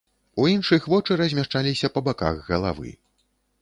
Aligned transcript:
У 0.43 0.45
іншых 0.53 0.87
вочы 0.95 1.19
размяшчаліся 1.23 1.93
па 1.97 2.07
баках 2.11 2.45
галавы. 2.53 3.01